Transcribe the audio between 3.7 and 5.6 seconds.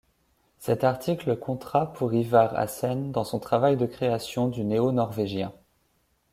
de création du néo-norvégien.